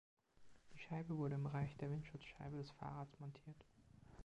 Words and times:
Die 0.73 0.79
Scheibe 0.79 1.15
wurde 1.15 1.35
im 1.35 1.43
Bereich 1.43 1.77
der 1.77 1.91
Windschutzscheibe 1.91 2.57
des 2.57 2.71
Fahrrads 2.71 3.19
montiert. 3.19 3.63